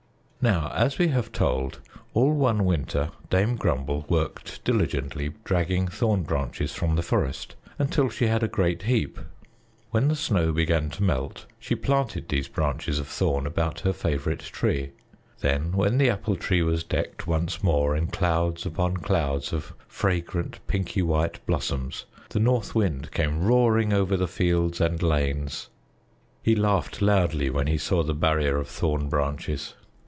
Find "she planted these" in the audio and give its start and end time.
11.59-12.47